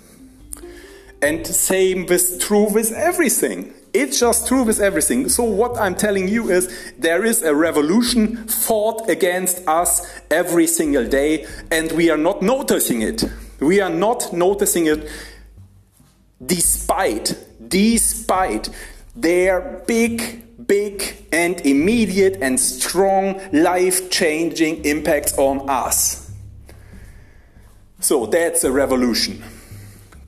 And 1.22 1.46
same 1.46 2.06
with 2.06 2.40
true 2.40 2.70
with 2.72 2.92
everything. 2.92 3.72
It's 3.98 4.20
just 4.20 4.46
true 4.46 4.62
with 4.62 4.78
everything. 4.78 5.28
So 5.28 5.42
what 5.42 5.76
I'm 5.76 5.96
telling 5.96 6.28
you 6.28 6.50
is 6.50 6.92
there 6.96 7.24
is 7.24 7.42
a 7.42 7.52
revolution 7.52 8.46
fought 8.46 9.10
against 9.10 9.66
us 9.66 10.08
every 10.30 10.68
single 10.68 11.04
day 11.04 11.46
and 11.72 11.90
we 11.90 12.08
are 12.08 12.16
not 12.16 12.40
noticing 12.40 13.02
it. 13.02 13.24
We 13.58 13.80
are 13.80 13.90
not 13.90 14.32
noticing 14.32 14.86
it 14.86 15.10
despite, 16.44 17.36
despite 17.66 18.68
their 19.16 19.82
big, 19.88 20.44
big 20.64 21.26
and 21.32 21.60
immediate 21.62 22.38
and 22.40 22.60
strong 22.60 23.40
life-changing 23.52 24.84
impacts 24.84 25.36
on 25.36 25.68
us. 25.68 26.30
So 27.98 28.26
that's 28.26 28.62
a 28.62 28.70
revolution 28.70 29.42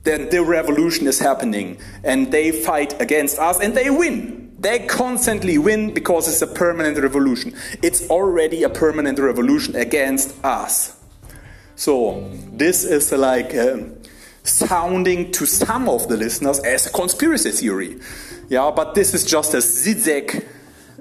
then 0.03 0.29
the 0.29 0.43
revolution 0.43 1.07
is 1.07 1.19
happening 1.19 1.77
and 2.03 2.31
they 2.31 2.51
fight 2.51 2.99
against 3.01 3.37
us 3.39 3.59
and 3.59 3.75
they 3.75 3.89
win. 3.89 4.51
They 4.57 4.79
constantly 4.79 5.57
win 5.57 5.93
because 5.93 6.27
it's 6.27 6.41
a 6.41 6.47
permanent 6.47 6.97
revolution. 6.97 7.53
It's 7.81 8.09
already 8.09 8.63
a 8.63 8.69
permanent 8.69 9.19
revolution 9.19 9.75
against 9.75 10.43
us. 10.45 10.97
So, 11.75 12.29
this 12.51 12.83
is 12.83 13.11
like 13.11 13.55
uh, 13.55 13.77
sounding 14.43 15.31
to 15.31 15.45
some 15.47 15.89
of 15.89 16.07
the 16.09 16.17
listeners 16.17 16.59
as 16.59 16.85
a 16.85 16.91
conspiracy 16.91 17.51
theory. 17.51 17.99
Yeah, 18.49 18.71
but 18.75 18.93
this 18.93 19.13
is 19.13 19.25
just 19.25 19.53
a 19.55 19.61
zigzag 19.61 20.45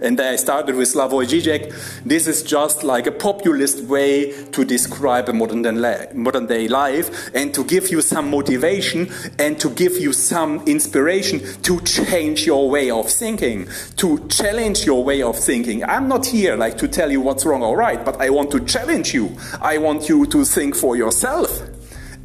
and 0.01 0.19
I 0.21 0.37
started 0.37 0.77
with 0.77 0.89
Slavoj 0.89 1.27
Žižek. 1.27 2.03
This 2.05 2.27
is 2.27 2.43
just 2.43 2.83
like 2.83 3.07
a 3.07 3.13
populist 3.13 3.85
way 3.85 4.33
to 4.53 4.65
describe 4.65 5.29
a 5.29 5.33
modern 5.33 5.63
day, 5.63 6.09
modern 6.15 6.47
day 6.47 6.69
life 6.69 7.31
and 7.35 7.53
to 7.55 7.65
give 7.65 7.91
you 7.91 8.01
some 8.01 8.31
motivation 8.31 9.11
and 9.39 9.61
to 9.61 9.69
give 9.71 9.99
you 9.99 10.13
some 10.13 10.63
inspiration 10.67 11.41
to 11.63 11.81
change 11.83 12.47
your 12.47 12.71
way 12.71 12.91
of 12.91 13.11
thinking, 13.11 13.69
to 13.97 14.27
challenge 14.29 14.87
your 14.87 15.05
way 15.05 15.23
of 15.23 15.39
thinking. 15.39 15.85
I'm 15.85 16.09
not 16.09 16.27
here 16.27 16.57
like 16.57 16.79
to 16.79 16.89
tell 16.89 17.11
you 17.11 17.21
what's 17.21 17.45
wrong 17.45 17.63
or 17.63 17.77
right, 17.77 18.03
but 18.03 18.21
I 18.21 18.31
want 18.31 18.51
to 18.53 18.61
challenge 18.61 19.13
you. 19.13 19.37
I 19.61 19.79
want 19.79 20.09
you 20.09 20.27
to 20.27 20.45
think 20.45 20.77
for 20.77 20.97
yourself 20.97 21.61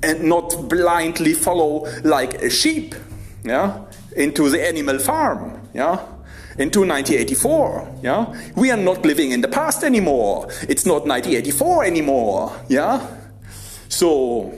and 0.02 0.24
not 0.24 0.70
blindly 0.70 1.34
follow 1.34 1.88
like 2.04 2.36
a 2.36 2.50
sheep, 2.50 2.96
yeah, 3.44 3.84
into 4.16 4.50
the 4.50 4.66
animal 4.66 5.00
farm, 5.00 5.60
yeah 5.74 6.15
into 6.58 6.82
1984. 6.82 8.00
Yeah, 8.02 8.52
we 8.56 8.72
are 8.72 8.78
not 8.78 9.06
living 9.06 9.32
in 9.32 9.42
the 9.42 9.48
past 9.48 9.84
anymore. 9.84 10.48
It's 10.68 10.86
not 10.86 11.06
1984 11.06 11.84
anymore. 11.84 12.62
Yeah, 12.70 13.06
so 13.90 14.54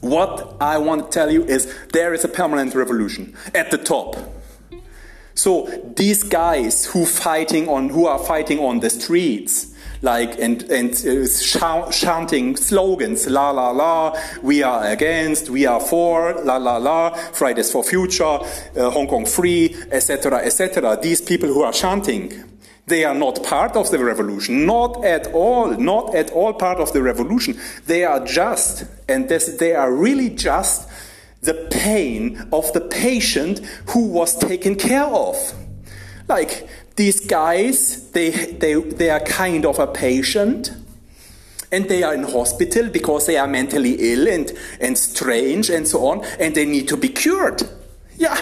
what 0.00 0.56
I 0.60 0.78
want 0.78 1.04
to 1.04 1.10
tell 1.10 1.30
you 1.30 1.44
is 1.44 1.74
there 1.92 2.14
is 2.14 2.24
a 2.24 2.28
permanent 2.28 2.74
revolution 2.74 3.36
at 3.54 3.70
the 3.70 3.78
top. 3.78 4.16
So 5.34 5.68
these 5.96 6.22
guys 6.22 6.86
who 6.86 7.06
fighting 7.06 7.68
on 7.68 7.90
who 7.90 8.06
are 8.06 8.18
fighting 8.18 8.58
on 8.58 8.80
the 8.80 8.90
streets 8.90 9.69
like 10.02 10.38
and 10.38 10.62
and 10.70 10.94
uh, 11.06 11.90
chanting 11.90 12.56
slogans 12.56 13.26
la 13.28 13.50
la 13.50 13.70
la 13.70 14.16
we 14.42 14.62
are 14.62 14.86
against 14.86 15.50
we 15.50 15.66
are 15.66 15.80
for 15.80 16.34
la 16.44 16.56
la 16.56 16.76
la 16.76 17.10
fridays 17.32 17.70
for 17.70 17.84
future 17.84 18.24
uh, 18.24 18.90
hong 18.90 19.06
kong 19.06 19.26
free 19.26 19.76
etc 19.90 20.38
etc 20.38 20.98
these 21.02 21.20
people 21.20 21.48
who 21.48 21.62
are 21.62 21.72
chanting 21.72 22.32
they 22.86 23.04
are 23.04 23.14
not 23.14 23.42
part 23.44 23.76
of 23.76 23.90
the 23.90 24.02
revolution 24.02 24.66
not 24.66 25.04
at 25.04 25.26
all 25.34 25.68
not 25.78 26.14
at 26.14 26.30
all 26.32 26.52
part 26.52 26.78
of 26.78 26.92
the 26.92 27.02
revolution. 27.02 27.58
They 27.86 28.04
are 28.04 28.24
just 28.24 28.84
and 29.08 29.28
this, 29.28 29.56
they 29.58 29.74
are 29.74 29.92
really 29.92 30.30
just 30.30 30.88
the 31.42 31.54
pain 31.70 32.48
of 32.52 32.72
the 32.72 32.80
patient 32.80 33.60
who 33.90 34.08
was 34.08 34.36
taken 34.38 34.74
care 34.74 35.06
of. 35.06 35.36
Like 36.28 36.68
these 37.00 37.20
guys, 37.20 38.10
they, 38.10 38.28
they, 38.30 38.74
they 38.74 39.08
are 39.08 39.20
kind 39.20 39.64
of 39.64 39.78
a 39.78 39.86
patient 39.86 40.70
and 41.72 41.88
they 41.88 42.02
are 42.02 42.12
in 42.12 42.24
hospital 42.24 42.90
because 42.90 43.26
they 43.26 43.38
are 43.38 43.46
mentally 43.46 43.96
ill 44.12 44.28
and, 44.28 44.52
and 44.82 44.98
strange 44.98 45.70
and 45.70 45.88
so 45.88 46.06
on, 46.06 46.22
and 46.38 46.54
they 46.54 46.66
need 46.66 46.86
to 46.88 46.98
be 46.98 47.08
cured. 47.08 47.62
Yeah, 48.18 48.38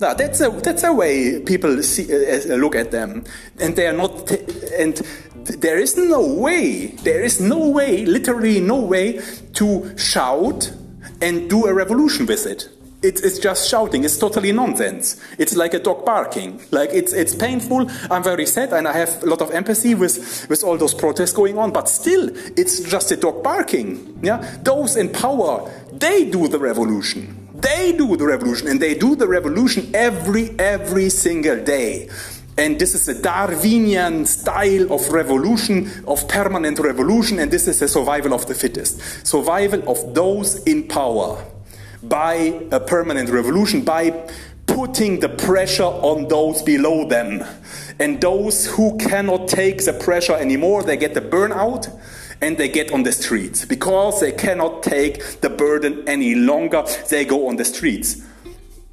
now, 0.00 0.14
that's 0.14 0.40
a 0.40 0.48
that's 0.48 0.84
a 0.84 0.92
way 0.92 1.40
people 1.42 1.82
see, 1.82 2.04
uh 2.12 2.56
look 2.56 2.74
at 2.74 2.90
them, 2.90 3.24
and 3.60 3.76
they 3.76 3.86
are 3.86 3.92
not. 3.92 4.32
And 4.78 4.96
there 5.60 5.78
is 5.78 5.96
no 5.96 6.26
way. 6.26 6.86
There 7.04 7.22
is 7.22 7.40
no 7.40 7.68
way. 7.68 8.06
Literally, 8.06 8.58
no 8.58 8.80
way 8.80 9.20
to 9.52 9.96
shout 9.98 10.72
and 11.20 11.48
do 11.48 11.66
a 11.66 11.74
revolution 11.74 12.26
with 12.26 12.46
it 12.46 12.68
it's, 13.02 13.20
it's 13.20 13.38
just 13.38 13.68
shouting. 13.68 14.04
It's 14.04 14.16
totally 14.16 14.52
nonsense. 14.52 15.20
It's 15.38 15.56
like 15.56 15.74
a 15.74 15.78
dog 15.78 16.04
barking. 16.04 16.60
Like 16.70 16.90
it's, 16.92 17.12
it's 17.12 17.34
painful. 17.34 17.90
I'm 18.10 18.22
very 18.22 18.46
sad 18.46 18.72
and 18.72 18.86
I 18.86 18.92
have 18.92 19.22
a 19.22 19.26
lot 19.26 19.42
of 19.42 19.50
empathy 19.50 19.94
with, 19.94 20.48
with 20.48 20.62
all 20.62 20.76
those 20.76 20.94
protests 20.94 21.32
going 21.32 21.58
on, 21.58 21.72
but 21.72 21.88
still, 21.88 22.30
it's 22.56 22.80
just 22.80 23.10
a 23.10 23.16
dog 23.16 23.42
barking. 23.42 24.20
Yeah? 24.22 24.58
Those 24.62 24.96
in 24.96 25.10
power, 25.10 25.70
they 25.92 26.30
do 26.30 26.48
the 26.48 26.58
revolution. 26.58 27.48
They 27.54 27.92
do 27.92 28.16
the 28.16 28.26
revolution 28.26 28.68
and 28.68 28.80
they 28.80 28.94
do 28.94 29.14
the 29.16 29.28
revolution 29.28 29.90
every, 29.94 30.50
every 30.58 31.10
single 31.10 31.62
day. 31.62 32.08
And 32.58 32.78
this 32.78 32.94
is 32.94 33.08
a 33.08 33.20
Darwinian 33.20 34.26
style 34.26 34.92
of 34.92 35.08
revolution, 35.08 35.90
of 36.06 36.28
permanent 36.28 36.78
revolution, 36.78 37.38
and 37.38 37.50
this 37.50 37.66
is 37.66 37.80
the 37.80 37.88
survival 37.88 38.34
of 38.34 38.46
the 38.46 38.54
fittest. 38.54 39.26
Survival 39.26 39.88
of 39.88 40.14
those 40.14 40.62
in 40.64 40.86
power 40.86 41.42
by 42.02 42.34
a 42.70 42.80
permanent 42.80 43.30
revolution, 43.30 43.82
by 43.82 44.10
putting 44.66 45.20
the 45.20 45.28
pressure 45.28 45.82
on 45.84 46.28
those 46.28 46.62
below 46.62 47.06
them. 47.06 47.44
And 47.98 48.20
those 48.20 48.66
who 48.66 48.96
cannot 48.98 49.48
take 49.48 49.84
the 49.84 49.92
pressure 49.92 50.34
anymore, 50.34 50.82
they 50.82 50.96
get 50.96 51.14
the 51.14 51.20
burnout 51.20 51.88
and 52.40 52.58
they 52.58 52.68
get 52.68 52.92
on 52.92 53.02
the 53.04 53.12
streets. 53.12 53.64
Because 53.64 54.20
they 54.20 54.32
cannot 54.32 54.82
take 54.82 55.40
the 55.40 55.50
burden 55.50 56.02
any 56.08 56.34
longer, 56.34 56.84
they 57.08 57.24
go 57.24 57.48
on 57.48 57.56
the 57.56 57.64
streets. 57.64 58.22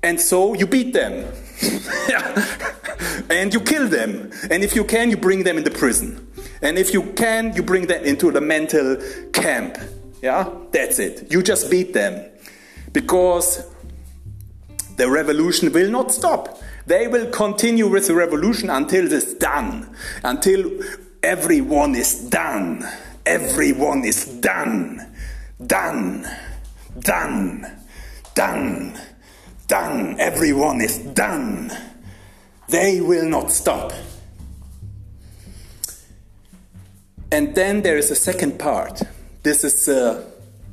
And 0.04 0.20
so 0.20 0.54
you 0.54 0.68
beat 0.68 0.94
them. 0.94 1.26
and 3.30 3.54
you 3.54 3.60
kill 3.60 3.88
them. 3.88 4.32
And 4.50 4.64
if 4.64 4.76
you 4.76 4.84
can, 4.84 5.10
you 5.10 5.18
bring 5.18 5.44
them 5.44 5.58
into 5.58 5.72
prison. 5.72 6.26
And 6.62 6.78
if 6.78 6.94
you 6.94 7.04
can, 7.14 7.54
you 7.56 7.64
bring 7.64 7.88
them 7.88 8.04
into 8.04 8.32
the 8.32 8.42
mental 8.42 8.98
camp. 9.34 9.78
Yeah, 10.22 10.50
that's 10.72 11.00
it. 11.00 11.32
You 11.32 11.42
just 11.42 11.72
beat 11.72 11.94
them. 11.94 12.30
Because 12.92 13.66
the 14.98 15.10
revolution 15.10 15.72
will 15.72 15.90
not 15.90 16.12
stop. 16.12 16.60
They 16.86 17.08
will 17.08 17.30
continue 17.30 17.88
with 17.88 18.08
the 18.08 18.16
revolution 18.16 18.70
until 18.70 19.12
it's 19.12 19.34
done. 19.36 19.96
Until 20.24 20.72
everyone 21.22 21.96
is 21.96 22.16
done. 22.30 22.84
Everyone 23.26 24.04
is 24.04 24.26
done. 24.26 25.06
Done. 25.66 26.28
Done. 27.00 27.66
Done. 28.34 29.00
Done. 29.68 30.20
Everyone 30.20 30.82
is 30.82 30.98
done. 30.98 31.72
They 32.70 33.02
will 33.02 33.26
not 33.26 33.52
stop. 33.52 33.94
And 37.32 37.54
then 37.56 37.84
there 37.84 37.98
is 37.98 38.10
a 38.10 38.16
second 38.16 38.58
part. 38.58 39.04
This 39.44 39.64
is 39.64 39.88
uh, 39.88 40.26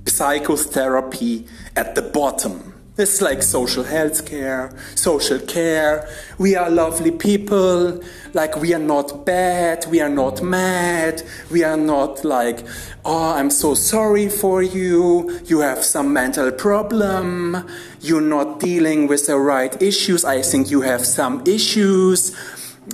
psychotherapy 0.06 1.46
at 1.76 1.94
the 1.94 2.02
bottom. 2.02 2.72
It's 2.98 3.20
like 3.20 3.42
social 3.42 3.84
health 3.84 4.24
care, 4.24 4.74
social 4.94 5.38
care. 5.38 6.08
We 6.38 6.56
are 6.56 6.70
lovely 6.70 7.10
people. 7.10 8.00
Like, 8.32 8.56
we 8.56 8.72
are 8.72 8.78
not 8.78 9.26
bad. 9.26 9.84
We 9.90 10.00
are 10.00 10.08
not 10.08 10.42
mad. 10.42 11.22
We 11.50 11.62
are 11.62 11.76
not 11.76 12.24
like, 12.24 12.66
oh, 13.04 13.34
I'm 13.34 13.50
so 13.50 13.74
sorry 13.74 14.30
for 14.30 14.62
you. 14.62 15.38
You 15.44 15.60
have 15.60 15.84
some 15.84 16.14
mental 16.14 16.50
problem. 16.50 17.68
You're 18.00 18.22
not 18.22 18.60
dealing 18.60 19.08
with 19.08 19.26
the 19.26 19.36
right 19.36 19.80
issues. 19.82 20.24
I 20.24 20.40
think 20.40 20.70
you 20.70 20.80
have 20.80 21.04
some 21.04 21.42
issues 21.46 22.34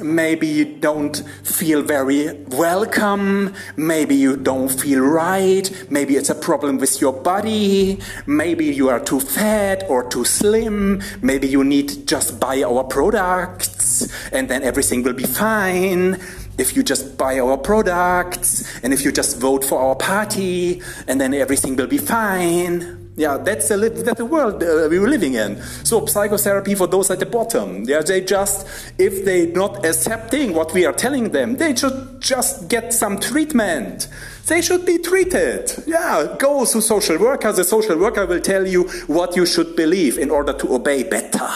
maybe 0.01 0.47
you 0.47 0.65
don't 0.65 1.17
feel 1.43 1.83
very 1.83 2.33
welcome, 2.49 3.55
maybe 3.77 4.15
you 4.15 4.37
don't 4.37 4.69
feel 4.69 5.01
right, 5.01 5.71
maybe 5.91 6.17
it's 6.17 6.31
a 6.31 6.35
problem 6.35 6.79
with 6.79 7.01
your 7.01 7.13
body, 7.13 7.99
maybe 8.27 8.65
you 8.65 8.89
are 8.89 9.01
too 9.01 9.21
fat 9.21 9.85
or 9.89 10.09
too 10.09 10.25
slim, 10.25 11.03
maybe 11.21 11.47
you 11.47 11.65
need 11.65 12.07
just 12.07 12.41
buy 12.41 12.63
our 12.63 12.85
products 12.85 14.09
and 14.33 14.49
then 14.49 14.63
everything 14.63 15.03
will 15.03 15.13
be 15.13 15.25
fine. 15.25 16.19
If 16.59 16.77
you 16.77 16.83
just 16.83 17.17
buy 17.17 17.39
our 17.39 17.57
products 17.57 18.65
and 18.83 18.93
if 18.93 19.05
you 19.05 19.13
just 19.13 19.39
vote 19.39 19.65
for 19.65 19.81
our 19.81 19.97
party 19.97 20.83
and 21.09 21.21
then 21.21 21.33
everything 21.35 21.77
will 21.77 21.87
be 21.87 21.99
fine. 21.99 23.02
Yeah, 23.15 23.37
that's 23.37 23.69
the, 23.69 23.77
that's 23.77 24.19
the 24.19 24.25
world 24.25 24.63
uh, 24.63 24.89
we 24.89 24.99
were 24.99 25.09
living 25.09 25.35
in. 25.35 25.61
So 25.85 26.07
psychotherapy 26.07 26.75
for 26.75 26.87
those 26.87 27.11
at 27.11 27.19
the 27.19 27.27
bottom. 27.27 27.85
Yeah, 27.85 28.01
they 28.01 28.23
just, 28.23 28.67
if 28.99 29.25
they're 29.25 29.49
not 29.49 29.85
accepting 29.85 30.55
what 30.55 30.73
we 30.73 30.87
are 30.87 30.95
telling 30.95 31.31
them, 31.31 31.57
they 31.57 31.77
should 31.77 32.21
just 32.21 32.69
get 32.69 32.95
some 32.95 33.21
treatment. 33.21 34.09
They 34.47 34.63
should 34.63 34.87
be 34.87 34.97
treated. 34.97 35.73
Yeah, 35.87 36.37
go 36.39 36.65
to 36.65 36.81
social 36.81 37.19
worker. 37.19 37.53
The 37.53 37.65
social 37.65 37.99
worker 37.99 38.25
will 38.25 38.41
tell 38.41 38.67
you 38.67 38.85
what 39.09 39.37
you 39.37 39.45
should 39.45 39.77
believe 39.77 40.17
in 40.17 40.31
order 40.31 40.55
to 40.55 40.75
obey 40.75 41.03
better. 41.03 41.49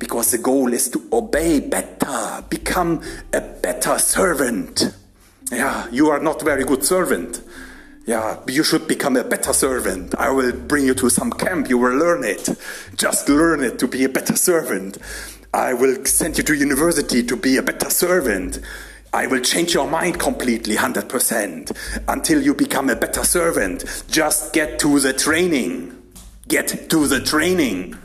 Because 0.00 0.32
the 0.32 0.38
goal 0.38 0.72
is 0.72 0.90
to 0.90 1.00
obey 1.12 1.60
better, 1.60 2.44
become 2.50 3.02
a 3.32 3.40
better 3.40 3.98
servant. 3.98 4.94
Yeah, 5.50 5.88
you 5.92 6.10
are 6.10 6.20
not 6.20 6.42
very 6.42 6.64
good 6.64 6.84
servant. 6.84 7.40
Yeah, 8.06 8.38
you 8.46 8.62
should 8.62 8.86
become 8.86 9.16
a 9.16 9.24
better 9.24 9.52
servant. 9.52 10.14
I 10.16 10.30
will 10.30 10.52
bring 10.52 10.86
you 10.86 10.94
to 10.94 11.10
some 11.10 11.32
camp. 11.32 11.68
You 11.68 11.78
will 11.78 11.96
learn 11.96 12.22
it. 12.22 12.48
Just 12.94 13.28
learn 13.28 13.64
it 13.64 13.80
to 13.80 13.88
be 13.88 14.04
a 14.04 14.08
better 14.08 14.36
servant. 14.36 14.98
I 15.52 15.74
will 15.74 16.04
send 16.04 16.38
you 16.38 16.44
to 16.44 16.54
university 16.54 17.24
to 17.24 17.36
be 17.36 17.56
a 17.56 17.62
better 17.62 17.90
servant. 17.90 18.60
I 19.12 19.26
will 19.26 19.40
change 19.40 19.74
your 19.74 19.90
mind 19.90 20.20
completely, 20.20 20.76
100%, 20.76 21.76
until 22.06 22.40
you 22.40 22.54
become 22.54 22.90
a 22.90 22.96
better 22.96 23.24
servant. 23.24 24.04
Just 24.08 24.52
get 24.52 24.78
to 24.80 25.00
the 25.00 25.12
training. 25.12 26.00
Get 26.46 26.68
to 26.90 27.08
the 27.08 27.20
training. 27.20 27.96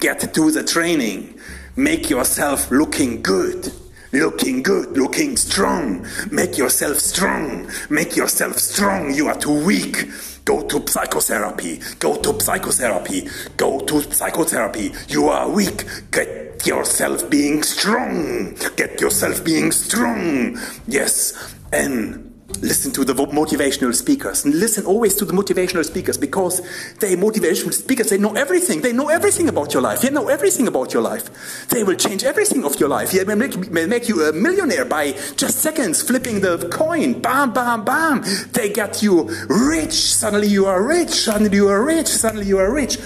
Get 0.00 0.18
to 0.34 0.50
the 0.50 0.64
training. 0.64 1.38
Make 1.76 2.10
yourself 2.10 2.72
looking 2.72 3.22
good 3.22 3.72
looking 4.14 4.62
good, 4.62 4.96
looking 4.96 5.36
strong. 5.36 6.06
Make 6.30 6.56
yourself 6.56 6.98
strong. 6.98 7.70
Make 7.90 8.16
yourself 8.16 8.56
strong. 8.58 9.14
You 9.14 9.28
are 9.28 9.38
too 9.38 9.64
weak. 9.64 10.08
Go 10.44 10.62
to 10.68 10.86
psychotherapy. 10.86 11.80
Go 11.98 12.16
to 12.16 12.40
psychotherapy. 12.40 13.28
Go 13.56 13.80
to 13.80 14.02
psychotherapy. 14.12 14.92
You 15.08 15.28
are 15.28 15.48
weak. 15.48 15.84
Get 16.10 16.66
yourself 16.66 17.28
being 17.30 17.62
strong. 17.62 18.56
Get 18.76 19.00
yourself 19.00 19.44
being 19.44 19.72
strong. 19.72 20.58
Yes. 20.86 21.54
And 21.72 22.33
listen 22.62 22.92
to 22.92 23.04
the 23.04 23.14
motivational 23.14 23.94
speakers. 23.94 24.44
And 24.44 24.54
listen 24.54 24.84
always 24.86 25.14
to 25.16 25.24
the 25.24 25.32
motivational 25.32 25.84
speakers 25.84 26.16
because 26.18 26.60
they 26.98 27.16
motivational 27.16 27.72
speakers 27.72 28.10
they 28.10 28.18
know 28.18 28.34
everything. 28.34 28.80
They 28.82 28.92
know 28.92 29.08
everything 29.08 29.48
about 29.48 29.72
your 29.72 29.82
life. 29.82 30.00
They 30.00 30.10
know 30.10 30.28
everything 30.28 30.68
about 30.68 30.92
your 30.92 31.02
life. 31.02 31.68
They 31.68 31.84
will 31.84 31.96
change 31.96 32.24
everything 32.24 32.64
of 32.64 32.78
your 32.80 32.88
life. 32.88 33.12
They 33.12 33.24
will 33.24 33.36
make, 33.36 33.70
may 33.70 33.86
make 33.86 34.08
you 34.08 34.22
a 34.24 34.32
millionaire 34.32 34.84
by 34.84 35.12
just 35.36 35.60
seconds 35.60 36.02
flipping 36.02 36.40
the 36.40 36.68
coin. 36.72 37.20
Bam 37.20 37.52
bam 37.52 37.84
bam. 37.84 38.22
They 38.52 38.72
get 38.72 39.02
you 39.02 39.28
rich. 39.48 39.92
Suddenly 39.92 40.48
you 40.48 40.66
are 40.66 40.82
rich. 40.82 41.10
Suddenly 41.10 41.56
you 41.56 41.68
are 41.68 41.84
rich. 41.84 42.08
Suddenly 42.08 42.46
you 42.46 42.58
are 42.58 42.72
rich. 42.72 42.98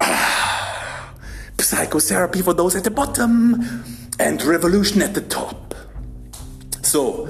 Psychotherapy 1.58 2.42
for 2.42 2.54
those 2.54 2.74
at 2.74 2.84
the 2.84 2.90
bottom 2.90 3.84
and 4.18 4.42
revolution 4.42 5.02
at 5.02 5.14
the 5.14 5.20
top. 5.22 5.74
So 6.82 7.28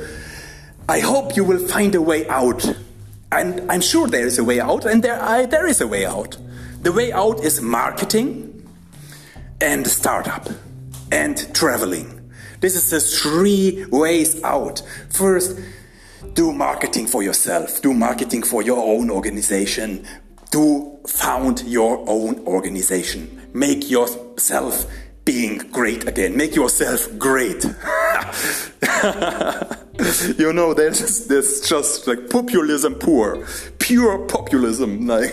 I 0.90 0.98
hope 0.98 1.36
you 1.36 1.44
will 1.44 1.68
find 1.68 1.94
a 1.94 2.02
way 2.02 2.26
out. 2.26 2.66
And 3.30 3.70
I'm 3.70 3.80
sure 3.80 4.08
there 4.08 4.26
is 4.26 4.40
a 4.40 4.44
way 4.44 4.58
out, 4.58 4.84
and 4.84 5.04
there, 5.04 5.22
I, 5.22 5.46
there 5.46 5.68
is 5.68 5.80
a 5.80 5.86
way 5.86 6.04
out. 6.04 6.36
The 6.82 6.90
way 6.90 7.12
out 7.12 7.44
is 7.44 7.60
marketing 7.60 8.68
and 9.60 9.86
startup 9.86 10.48
and 11.12 11.54
traveling. 11.54 12.32
This 12.58 12.74
is 12.74 12.90
the 12.90 12.98
three 12.98 13.86
ways 13.92 14.42
out. 14.42 14.82
First, 15.10 15.60
do 16.32 16.52
marketing 16.52 17.06
for 17.06 17.22
yourself, 17.22 17.80
do 17.80 17.94
marketing 17.94 18.42
for 18.42 18.60
your 18.60 18.84
own 18.84 19.10
organization, 19.10 20.04
do 20.50 20.98
found 21.06 21.62
your 21.68 22.02
own 22.08 22.40
organization. 22.48 23.48
Make 23.54 23.88
yourself 23.88 24.86
being 25.30 25.58
great 25.70 26.08
again. 26.08 26.36
Make 26.36 26.56
yourself 26.56 27.06
great. 27.16 27.64
you 30.38 30.52
know, 30.52 30.74
there's, 30.74 31.28
there's 31.28 31.60
just 31.60 32.08
like 32.08 32.28
populism 32.30 32.96
poor, 32.96 33.46
pure 33.90 34.18
populism. 34.26 35.00
Like, 35.10 35.32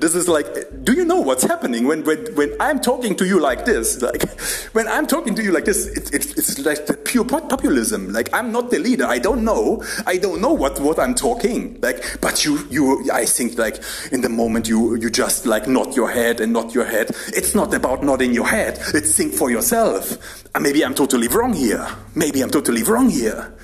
this 0.00 0.14
is 0.16 0.26
like, 0.26 0.46
do 0.82 0.92
you 0.92 1.04
know 1.04 1.20
what's 1.20 1.44
happening 1.44 1.86
when, 1.86 2.04
when, 2.04 2.18
when 2.34 2.54
I'm 2.60 2.80
talking 2.80 3.14
to 3.16 3.24
you 3.24 3.38
like 3.38 3.64
this? 3.64 4.02
Like, 4.02 4.28
when 4.72 4.88
I'm 4.88 5.06
talking 5.06 5.34
to 5.36 5.42
you 5.42 5.52
like 5.52 5.64
this, 5.64 5.86
it, 5.86 6.12
it, 6.12 6.36
it's 6.36 6.58
like 6.58 7.04
pure 7.04 7.24
populism. 7.24 8.12
Like, 8.12 8.28
I'm 8.34 8.50
not 8.50 8.70
the 8.70 8.80
leader. 8.80 9.06
I 9.06 9.18
don't 9.20 9.44
know. 9.44 9.84
I 10.06 10.16
don't 10.16 10.40
know 10.40 10.52
what, 10.52 10.80
what 10.80 10.98
I'm 10.98 11.14
talking. 11.14 11.80
Like, 11.80 12.20
but 12.20 12.44
you, 12.44 12.66
you, 12.68 13.08
I 13.12 13.24
think 13.24 13.56
like 13.56 13.80
in 14.10 14.20
the 14.22 14.28
moment 14.28 14.68
you, 14.68 14.96
you 14.96 15.08
just 15.08 15.46
like 15.46 15.68
nod 15.68 15.94
your 15.94 16.10
head 16.10 16.40
and 16.40 16.52
nod 16.52 16.74
your 16.74 16.84
head. 16.84 17.10
It's 17.28 17.54
not 17.54 17.72
about 17.72 18.02
nodding 18.02 18.34
your 18.34 18.48
head. 18.48 18.80
It's 18.92 19.14
think 19.14 19.32
for 19.32 19.50
yourself. 19.50 20.44
Uh, 20.54 20.60
maybe 20.60 20.84
I'm 20.84 20.94
totally 20.94 21.28
wrong 21.28 21.52
here. 21.52 21.86
Maybe 22.16 22.42
I'm 22.42 22.50
totally 22.50 22.82
wrong 22.82 23.08
here. 23.08 23.54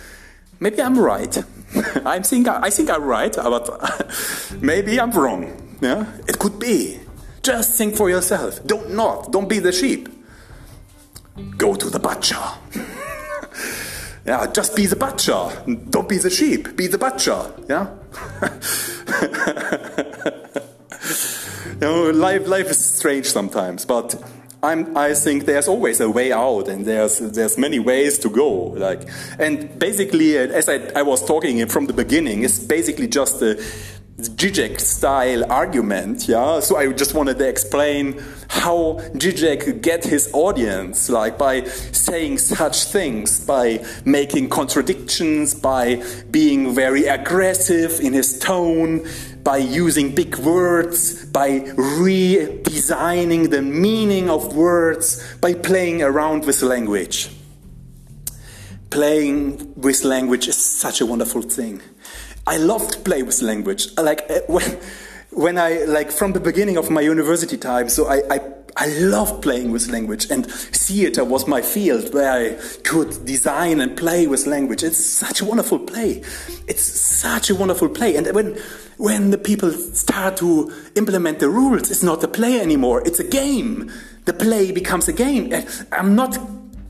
Maybe 0.61 0.81
I'm 0.81 0.97
right. 0.97 1.37
I 2.05 2.21
think 2.21 2.49
I 2.49 2.71
think 2.71 2.91
I'm 2.91 3.05
right, 3.05 3.37
uh, 3.37 3.51
but 3.51 4.57
maybe 4.61 5.01
I'm 5.01 5.11
wrong. 5.11 5.77
Yeah, 5.81 6.07
it 6.29 6.39
could 6.39 6.59
be. 6.59 7.01
Just 7.43 7.77
think 7.77 7.97
for 7.97 8.09
yourself. 8.11 8.65
Don't 8.67 8.91
not. 8.95 9.33
Don't 9.33 9.49
be 9.49 9.59
the 9.59 9.73
sheep. 9.73 10.09
Go 11.57 11.75
to 11.75 11.89
the 11.89 11.99
butcher. 11.99 12.37
yeah, 14.27 14.47
just 14.53 14.77
be 14.77 14.87
the 14.87 14.97
butcher. 14.97 15.49
Don't 15.91 16.09
be 16.09 16.19
the 16.19 16.31
sheep. 16.31 16.77
Be 16.77 16.87
the 16.87 16.99
butcher. 16.99 17.53
Yeah. 17.69 17.89
you 21.71 21.77
know, 21.81 22.11
life 22.11 22.47
life 22.47 22.71
is 22.71 22.79
strange 22.79 23.27
sometimes, 23.27 23.85
but 23.87 24.15
I'm, 24.65 24.97
I 24.97 25.13
think 25.15 25.45
there's 25.45 25.67
always 25.67 26.01
a 26.01 26.09
way 26.09 26.31
out, 26.31 26.69
and 26.69 26.87
there's 26.87 27.19
there's 27.19 27.59
many 27.59 27.81
ways 27.81 28.17
to 28.21 28.29
go. 28.29 28.49
Like, 28.79 29.09
and 29.41 29.77
basically, 29.77 30.37
as 30.37 30.69
I, 30.69 30.77
I 30.95 31.03
was 31.03 31.25
talking 31.25 31.67
from 31.67 31.87
the 31.87 31.93
beginning, 31.93 32.45
it's 32.45 32.61
basically 32.61 33.09
just 33.09 33.43
a 33.43 33.61
Zizek 34.19 34.79
style 34.79 35.51
argument, 35.51 36.29
yeah. 36.29 36.61
So 36.61 36.77
I 36.77 36.93
just 36.93 37.15
wanted 37.15 37.39
to 37.39 37.49
explain 37.49 38.23
how 38.49 39.01
Zizek 39.15 39.81
get 39.83 40.05
his 40.05 40.31
audience, 40.33 41.09
like 41.09 41.39
by 41.39 41.65
saying 41.65 42.39
such 42.39 42.85
things, 42.85 43.45
by 43.45 43.85
making 44.05 44.51
contradictions, 44.51 45.55
by 45.55 46.05
being 46.31 46.75
very 46.75 47.07
aggressive 47.07 48.01
in 48.01 48.13
his 48.13 48.39
tone, 48.39 49.09
by 49.43 49.57
using 49.57 50.15
big 50.15 50.37
words, 50.37 51.25
by 51.27 51.61
redesigning 51.61 53.51
the 53.51 53.63
meaning 53.63 54.29
of 54.29 54.55
words, 54.55 55.37
by 55.39 55.55
playing 55.55 56.03
around 56.03 56.45
with 56.45 56.63
language. 56.63 57.31
Playing 58.91 59.73
with 59.75 60.05
language 60.05 60.49
is 60.49 60.57
such 60.57 61.01
a 61.01 61.07
wonderful 61.07 61.41
thing. 61.43 61.81
I 62.47 62.57
love 62.57 62.91
to 62.91 62.99
play 62.99 63.23
with 63.23 63.41
language. 63.43 63.89
Like 63.97 64.25
uh, 64.31 64.41
when, 64.47 64.79
when 65.31 65.59
I 65.59 65.85
like 65.85 66.11
from 66.11 66.33
the 66.33 66.41
beginning 66.41 66.77
of 66.77 66.91
my 66.91 67.01
university 67.01 67.57
time. 67.57 67.89
So 67.89 68.07
I, 68.07 68.23
I 68.31 68.41
I 68.75 68.87
love 69.01 69.43
playing 69.43 69.71
with 69.71 69.89
language, 69.89 70.31
and 70.31 70.47
theater 70.47 71.25
was 71.25 71.47
my 71.47 71.61
field 71.61 72.15
where 72.15 72.33
I 72.33 72.59
could 72.85 73.27
design 73.27 73.81
and 73.83 73.95
play 73.97 74.27
with 74.27 74.47
language. 74.47 74.83
It's 74.83 75.05
such 75.05 75.43
a 75.43 75.45
wonderful 75.45 75.79
play. 75.79 76.23
It's 76.67 76.83
such 76.83 77.51
a 77.51 77.55
wonderful 77.55 77.91
play. 77.91 78.17
And 78.17 78.27
when 78.35 78.59
when 78.97 79.31
the 79.31 79.37
people 79.37 79.71
start 79.73 80.39
to 80.39 80.73
implement 80.95 81.39
the 81.39 81.51
rules, 81.51 81.91
it's 81.91 82.03
not 82.03 82.25
a 82.25 82.29
play 82.29 82.61
anymore. 82.61 83.03
It's 83.05 83.21
a 83.21 83.29
game. 83.29 83.91
The 84.25 84.33
play 84.33 84.73
becomes 84.73 85.07
a 85.07 85.13
game. 85.13 85.53
I'm 85.93 86.15
not 86.15 86.39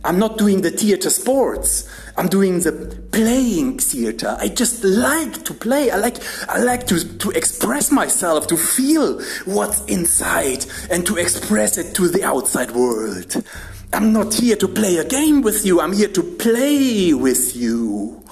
I'm 0.05 0.19
not 0.19 0.37
doing 0.37 0.63
the 0.63 0.71
theater 0.71 1.11
sports. 1.11 1.89
I'm 2.17 2.29
doing 2.29 2.61
the 2.61 2.73
playing 3.13 3.79
theater. 3.79 4.37
I 4.39 4.49
just 4.49 4.83
like 4.83 5.45
to 5.45 5.55
play. 5.55 5.91
I 5.91 5.97
like, 5.97 6.17
I 6.49 6.59
like 6.59 6.87
to, 6.89 7.19
to 7.19 7.31
express 7.31 7.93
myself, 7.93 8.49
to 8.49 8.57
feel 8.57 9.23
what's 9.45 9.85
inside 9.85 10.67
and 10.91 11.07
to 11.07 11.17
express 11.17 11.79
it 11.79 11.95
to 11.95 12.09
the 12.09 12.25
outside 12.25 12.73
world. 12.73 13.45
I'm 13.93 14.13
not 14.13 14.35
here 14.35 14.57
to 14.57 14.69
play 14.69 14.97
a 14.97 15.05
game 15.05 15.43
with 15.43 15.65
you. 15.65 15.81
I'm 15.81 15.93
here 15.93 16.09
to 16.09 16.23
play 16.23 17.15
with 17.15 17.55
you. 17.55 18.25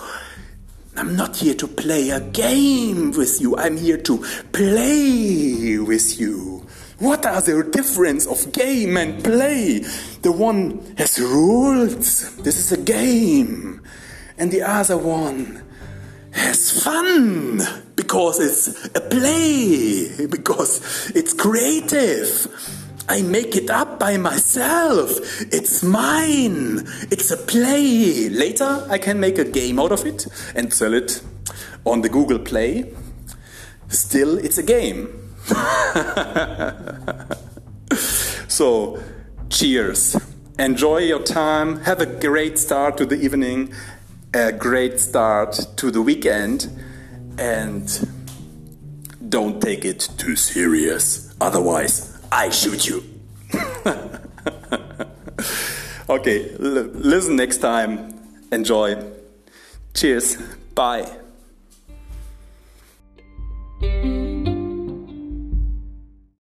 I'm 0.96 1.14
not 1.14 1.36
here 1.36 1.54
to 1.54 1.68
play 1.68 2.10
a 2.10 2.20
game 2.20 3.12
with 3.12 3.40
you. 3.40 3.56
I'm 3.56 3.76
here 3.76 3.98
to 3.98 4.18
play 4.52 5.78
with 5.78 6.18
you. 6.18 6.49
What 7.00 7.24
are 7.24 7.40
the 7.40 7.64
difference 7.64 8.26
of 8.26 8.52
game 8.52 8.98
and 8.98 9.24
play? 9.24 9.78
The 10.20 10.30
one 10.30 10.94
has 10.98 11.18
rules. 11.18 12.36
This 12.36 12.58
is 12.58 12.72
a 12.72 12.76
game. 12.76 13.80
And 14.36 14.50
the 14.50 14.60
other 14.60 14.98
one 14.98 15.64
has 16.32 16.84
fun 16.84 17.62
because 17.96 18.38
it's 18.38 18.86
a 18.94 19.00
play, 19.00 20.26
because 20.26 21.10
it's 21.14 21.32
creative. 21.32 22.46
I 23.08 23.22
make 23.22 23.56
it 23.56 23.70
up 23.70 23.98
by 23.98 24.18
myself. 24.18 25.10
It's 25.50 25.82
mine. 25.82 26.86
It's 27.10 27.30
a 27.30 27.38
play. 27.38 28.28
Later, 28.28 28.86
I 28.90 28.98
can 28.98 29.18
make 29.18 29.38
a 29.38 29.44
game 29.44 29.80
out 29.80 29.92
of 29.92 30.04
it 30.04 30.26
and 30.54 30.70
sell 30.70 30.92
it 30.92 31.22
on 31.86 32.02
the 32.02 32.10
Google 32.10 32.38
Play. 32.38 32.92
Still, 33.88 34.36
it's 34.36 34.58
a 34.58 34.62
game 34.62 35.19
so, 38.48 38.98
cheers. 39.48 40.16
Enjoy 40.58 40.98
your 40.98 41.22
time. 41.22 41.80
Have 41.80 42.00
a 42.00 42.06
great 42.06 42.58
start 42.58 42.96
to 42.98 43.06
the 43.06 43.20
evening, 43.20 43.72
a 44.34 44.52
great 44.52 45.00
start 45.00 45.58
to 45.76 45.90
the 45.90 46.02
weekend, 46.02 46.68
and 47.38 48.08
don't 49.28 49.60
take 49.60 49.84
it 49.84 50.08
too 50.18 50.36
serious. 50.36 51.34
Otherwise, 51.40 52.20
I 52.30 52.50
shoot 52.50 52.86
you. 52.86 53.02
okay, 56.08 56.54
listen 56.58 57.36
next 57.36 57.58
time. 57.58 58.14
Enjoy. 58.52 58.96
Cheers. 59.94 60.36
Bye. 60.74 61.06